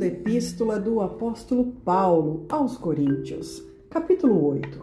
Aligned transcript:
Segunda 0.00 0.06
Epístola 0.06 0.80
do 0.80 1.02
Apóstolo 1.02 1.72
Paulo 1.84 2.46
aos 2.48 2.78
Coríntios, 2.78 3.62
capítulo 3.90 4.42
8. 4.46 4.82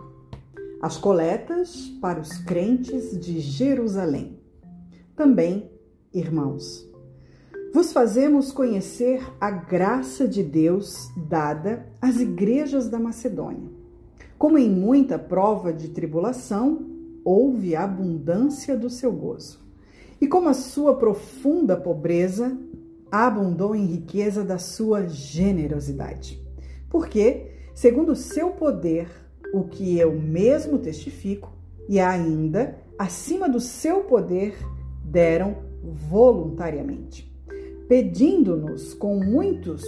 As 0.80 0.96
coletas 0.96 1.88
para 2.00 2.20
os 2.20 2.38
crentes 2.38 3.20
de 3.20 3.40
Jerusalém. 3.40 4.38
Também, 5.16 5.72
irmãos, 6.14 6.88
vos 7.74 7.92
fazemos 7.92 8.52
conhecer 8.52 9.28
a 9.42 9.50
graça 9.50 10.28
de 10.28 10.44
Deus 10.44 11.10
dada 11.28 11.92
às 12.00 12.20
igrejas 12.20 12.88
da 12.88 13.00
Macedônia. 13.00 13.72
Como 14.38 14.56
em 14.56 14.70
muita 14.70 15.18
prova 15.18 15.74
de 15.74 15.88
tribulação, 15.88 16.86
houve 17.26 17.76
abundância 17.76 18.78
do 18.78 18.88
seu 18.88 19.12
gozo. 19.12 19.66
E 20.22 20.28
como 20.28 20.48
a 20.48 20.54
sua 20.54 20.96
profunda 20.96 21.76
pobreza 21.76 22.56
abundou 23.12 23.76
em 23.76 23.86
riqueza 23.86 24.44
da 24.44 24.58
sua 24.58 25.08
generosidade. 25.08 26.46
Porque, 26.90 27.52
segundo 27.74 28.14
o 28.14 28.16
seu 28.16 28.52
poder, 28.52 29.10
o 29.54 29.64
que 29.64 29.98
eu 29.98 30.20
mesmo 30.20 30.78
testifico, 30.80 31.52
e 31.88 32.00
ainda, 32.00 32.78
acima 32.98 33.48
do 33.48 33.60
seu 33.60 34.02
poder, 34.02 34.58
deram 35.04 35.58
voluntariamente, 35.84 37.34
pedindo-nos 37.88 38.94
com 38.94 39.18
muitos 39.18 39.84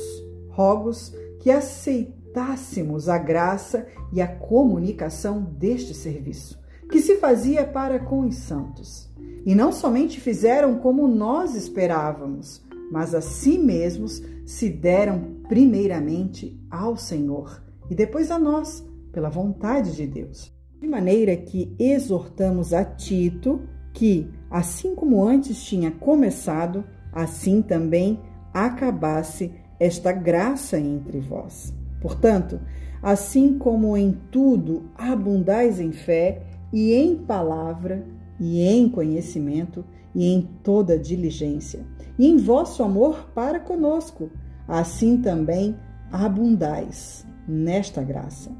rogos 0.50 1.14
que 1.40 1.52
aceitássemos 1.52 3.10
a 3.10 3.18
graça 3.18 3.88
e 4.14 4.22
a 4.22 4.28
comunicação 4.28 5.42
deste 5.42 5.94
serviço, 5.94 6.60
que 6.90 7.00
se 7.00 7.18
fazia 7.18 7.66
para 7.66 8.00
com 8.00 8.22
os 8.22 8.36
santos. 8.36 9.10
E 9.46 9.54
não 9.54 9.72
somente 9.72 10.20
fizeram 10.20 10.80
como 10.80 11.08
nós 11.08 11.56
esperávamos, 11.56 12.62
mas 12.92 13.14
a 13.14 13.22
si 13.22 13.58
mesmos 13.58 14.22
se 14.46 14.70
deram 14.70 15.38
primeiramente 15.48 16.60
ao 16.70 16.98
Senhor 16.98 17.64
e 17.90 17.96
depois 17.96 18.32
a 18.32 18.38
nós, 18.38 18.86
pela 19.12 19.30
vontade 19.30 19.96
de 19.96 20.06
Deus. 20.06 20.54
De 20.80 20.88
maneira 20.88 21.36
que 21.36 21.76
exortamos 21.78 22.74
a 22.74 22.86
Tito 22.86 23.62
que, 23.94 24.30
assim 24.50 24.96
como 24.96 25.24
antes 25.24 25.64
tinha 25.64 25.92
começado, 25.92 26.84
assim 27.12 27.62
também 27.62 28.20
acabasse 28.54 29.52
esta 29.80 30.12
graça 30.12 30.80
entre 30.80 31.20
vós. 31.20 31.74
Portanto, 32.02 32.60
assim 33.02 33.58
como 33.58 33.98
em 33.98 34.18
tudo 34.32 34.90
abundais 34.96 35.80
em 35.80 35.92
fé 35.92 36.44
e 36.72 36.94
em 36.94 37.16
palavra 37.16 38.06
e 38.40 38.62
em 38.62 38.90
conhecimento 38.90 39.84
e 40.14 40.28
em 40.28 40.42
toda 40.64 40.98
diligência, 40.98 41.86
e 42.18 42.28
em 42.28 42.38
vosso 42.38 42.84
amor 42.84 43.30
para 43.34 43.60
conosco, 43.60 44.30
assim 44.68 45.22
também 45.22 45.76
abundais 46.12 47.26
nesta 47.48 48.02
graça. 48.02 48.52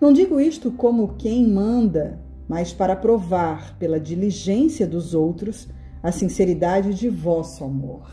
Não 0.00 0.12
digo 0.12 0.40
isto 0.40 0.70
como 0.70 1.14
quem 1.16 1.46
manda, 1.46 2.20
mas 2.48 2.72
para 2.72 2.96
provar 2.96 3.76
pela 3.78 4.00
diligência 4.00 4.86
dos 4.86 5.14
outros 5.14 5.68
a 6.02 6.12
sinceridade 6.12 6.94
de 6.94 7.08
vosso 7.08 7.64
amor. 7.64 8.08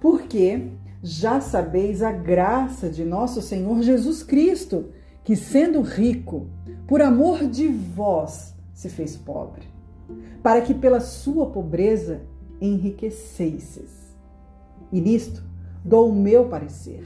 Porque 0.00 0.70
já 1.02 1.40
sabeis 1.40 2.02
a 2.02 2.12
graça 2.12 2.88
de 2.90 3.04
nosso 3.04 3.40
Senhor 3.40 3.82
Jesus 3.82 4.22
Cristo, 4.22 4.90
que 5.24 5.34
sendo 5.34 5.80
rico, 5.80 6.48
por 6.86 7.00
amor 7.00 7.46
de 7.48 7.68
vós, 7.68 8.54
se 8.72 8.88
fez 8.88 9.16
pobre, 9.16 9.62
para 10.42 10.60
que 10.60 10.74
pela 10.74 11.00
sua 11.00 11.46
pobreza 11.46 12.22
enriquecesses 12.60 14.06
e 14.92 15.00
nisto 15.00 15.42
dou 15.84 16.10
o 16.10 16.14
meu 16.14 16.48
parecer. 16.48 17.04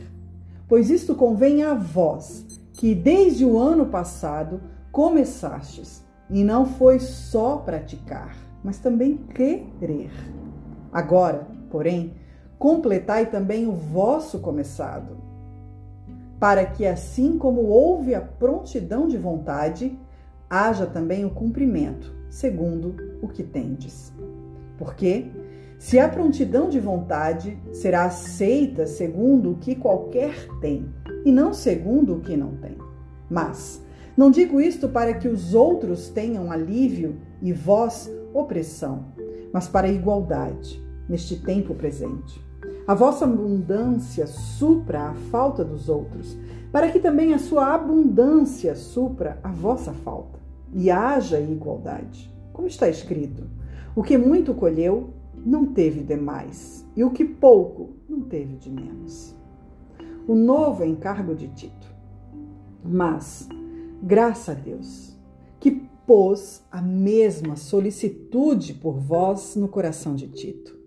Pois 0.68 0.90
isto 0.90 1.14
convém 1.14 1.62
a 1.62 1.74
vós, 1.74 2.46
que 2.72 2.94
desde 2.94 3.44
o 3.44 3.58
ano 3.58 3.86
passado 3.86 4.60
começastes, 4.92 6.04
e 6.28 6.44
não 6.44 6.64
foi 6.64 7.00
só 7.00 7.56
praticar, 7.56 8.36
mas 8.62 8.78
também 8.78 9.16
querer. 9.34 10.12
Agora, 10.92 11.48
porém, 11.70 12.14
completai 12.58 13.26
também 13.26 13.66
o 13.66 13.72
vosso 13.72 14.38
começado, 14.38 15.16
para 16.38 16.64
que 16.64 16.86
assim 16.86 17.36
como 17.36 17.62
houve 17.62 18.14
a 18.14 18.20
prontidão 18.20 19.08
de 19.08 19.18
vontade, 19.18 19.98
haja 20.50 20.84
também 20.84 21.24
o 21.24 21.30
cumprimento, 21.30 22.12
segundo 22.28 22.96
o 23.22 23.28
que 23.28 23.44
tendes. 23.44 24.12
Porque 24.76 25.30
se 25.78 25.98
a 25.98 26.08
prontidão 26.08 26.68
de 26.68 26.80
vontade 26.80 27.56
será 27.72 28.04
aceita 28.04 28.86
segundo 28.86 29.52
o 29.52 29.56
que 29.56 29.76
qualquer 29.76 30.48
tem, 30.60 30.92
e 31.24 31.30
não 31.30 31.54
segundo 31.54 32.16
o 32.16 32.20
que 32.20 32.36
não 32.36 32.56
tem. 32.56 32.76
Mas 33.30 33.80
não 34.16 34.30
digo 34.30 34.60
isto 34.60 34.88
para 34.88 35.14
que 35.14 35.28
os 35.28 35.54
outros 35.54 36.08
tenham 36.08 36.50
alívio 36.50 37.16
e 37.40 37.52
vós 37.52 38.10
opressão, 38.34 39.06
mas 39.52 39.68
para 39.68 39.88
igualdade 39.88 40.84
neste 41.08 41.36
tempo 41.36 41.74
presente. 41.74 42.44
A 42.86 42.94
vossa 42.94 43.24
abundância 43.24 44.26
supra 44.26 45.10
a 45.10 45.14
falta 45.14 45.64
dos 45.64 45.88
outros, 45.88 46.36
para 46.72 46.90
que 46.90 46.98
também 46.98 47.32
a 47.32 47.38
sua 47.38 47.72
abundância 47.72 48.74
supra 48.74 49.38
a 49.44 49.48
vossa 49.50 49.92
falta, 49.92 50.39
e 50.72 50.90
haja 50.90 51.40
igualdade. 51.40 52.32
Como 52.52 52.68
está 52.68 52.88
escrito: 52.88 53.44
o 53.94 54.02
que 54.02 54.16
muito 54.16 54.54
colheu, 54.54 55.10
não 55.34 55.66
teve 55.66 56.02
demais, 56.02 56.86
e 56.96 57.02
o 57.02 57.10
que 57.10 57.24
pouco 57.24 57.90
não 58.08 58.20
teve 58.22 58.56
de 58.56 58.70
menos. 58.70 59.34
O 60.26 60.34
novo 60.34 60.84
encargo 60.84 61.34
de 61.34 61.48
Tito. 61.48 61.94
Mas, 62.84 63.48
graças 64.02 64.48
a 64.48 64.58
Deus, 64.58 65.18
que 65.58 65.70
pôs 66.06 66.62
a 66.70 66.80
mesma 66.80 67.56
solicitude 67.56 68.74
por 68.74 68.98
vós 68.98 69.56
no 69.56 69.68
coração 69.68 70.14
de 70.14 70.28
Tito, 70.28 70.78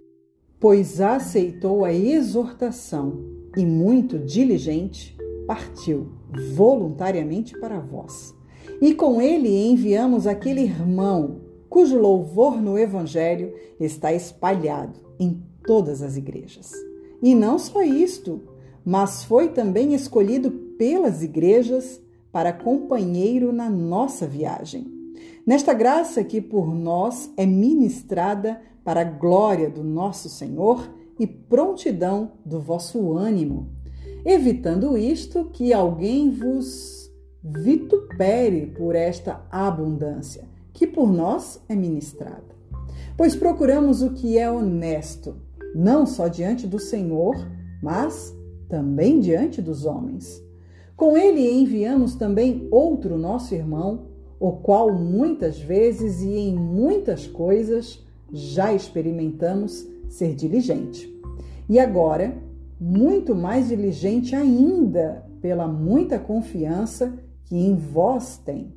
pois 0.60 1.02
aceitou 1.02 1.84
a 1.84 1.94
exortação 1.94 3.20
e, 3.56 3.66
muito 3.66 4.18
diligente, 4.18 5.18
partiu 5.46 6.12
voluntariamente 6.54 7.58
para 7.60 7.80
vós. 7.80 8.36
E 8.84 8.94
com 8.94 9.22
ele 9.22 9.48
enviamos 9.48 10.28
aquele 10.28 10.60
irmão 10.60 11.38
cujo 11.70 11.98
louvor 11.98 12.62
no 12.62 12.78
Evangelho 12.78 13.54
está 13.80 14.12
espalhado 14.12 15.00
em 15.18 15.42
todas 15.66 16.02
as 16.02 16.18
igrejas. 16.18 16.74
E 17.22 17.34
não 17.34 17.58
só 17.58 17.82
isto, 17.82 18.42
mas 18.84 19.24
foi 19.24 19.48
também 19.48 19.94
escolhido 19.94 20.52
pelas 20.78 21.24
igrejas 21.24 22.02
para 22.30 22.52
companheiro 22.52 23.54
na 23.54 23.70
nossa 23.70 24.28
viagem. 24.28 24.86
Nesta 25.48 25.74
graça 25.74 26.22
que 26.22 26.42
por 26.42 26.76
nós 26.76 27.32
é 27.38 27.46
ministrada 27.46 28.60
para 28.84 29.00
a 29.00 29.06
glória 29.06 29.70
do 29.70 29.82
nosso 29.82 30.28
Senhor 30.28 30.94
e 31.18 31.26
prontidão 31.26 32.34
do 32.44 32.60
vosso 32.60 33.14
ânimo, 33.14 33.70
evitando 34.26 34.98
isto 34.98 35.46
que 35.54 35.72
alguém 35.72 36.30
vos 36.30 37.03
vitupere 37.44 38.68
por 38.68 38.96
esta 38.96 39.46
abundância 39.52 40.46
que 40.72 40.88
por 40.88 41.12
nós 41.12 41.62
é 41.68 41.76
ministrada. 41.76 42.54
Pois 43.16 43.36
procuramos 43.36 44.02
o 44.02 44.12
que 44.12 44.38
é 44.38 44.50
honesto, 44.50 45.36
não 45.76 46.06
só 46.06 46.28
diante 46.28 46.66
do 46.66 46.80
Senhor, 46.80 47.36
mas 47.82 48.36
também 48.68 49.20
diante 49.20 49.62
dos 49.62 49.86
homens. 49.86 50.44
Com 50.96 51.18
ele 51.18 51.52
enviamos 51.52 52.16
também 52.16 52.68
outro 52.72 53.18
nosso 53.18 53.54
irmão, 53.54 54.08
o 54.40 54.54
qual 54.54 54.94
muitas 54.94 55.60
vezes 55.60 56.22
e 56.22 56.38
em 56.38 56.56
muitas 56.56 57.28
coisas 57.28 58.04
já 58.32 58.74
experimentamos 58.74 59.88
ser 60.10 60.34
diligente. 60.34 61.12
E 61.70 61.80
agora, 61.80 62.36
muito 62.80 63.36
mais 63.36 63.70
diligente 63.70 64.36
ainda 64.36 65.24
pela 65.42 65.68
muita 65.68 66.18
confiança 66.18 67.14
que 67.46 67.56
em 67.56 67.76
vós 67.76 68.38
tem. 68.38 68.74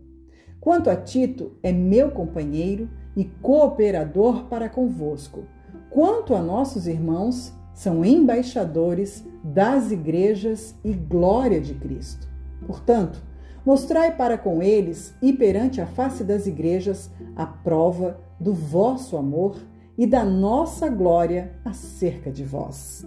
Quanto 0.61 0.91
a 0.91 0.97
Tito, 0.97 1.53
é 1.63 1.73
meu 1.73 2.11
companheiro 2.11 2.89
e 3.17 3.25
cooperador 3.25 4.45
para 4.45 4.69
convosco. 4.69 5.45
Quanto 5.91 6.35
a 6.35 6.43
nossos 6.43 6.87
irmãos, 6.87 7.53
são 7.73 8.05
embaixadores 8.05 9.25
das 9.45 9.91
igrejas 9.91 10.75
e 10.83 10.93
glória 10.93 11.61
de 11.61 11.75
Cristo. 11.75 12.27
Portanto, 12.67 13.23
mostrai 13.65 14.17
para 14.17 14.39
com 14.39 14.63
eles 14.63 15.15
e 15.21 15.33
perante 15.33 15.81
a 15.81 15.87
face 15.87 16.25
das 16.25 16.47
igrejas 16.47 17.11
a 17.37 17.47
prova 17.47 18.19
do 18.41 18.55
vosso 18.55 19.17
amor 19.17 19.57
e 19.97 20.07
da 20.07 20.25
nossa 20.25 20.89
glória 20.89 21.53
acerca 21.65 22.31
de 22.31 22.45
vós. 22.45 23.07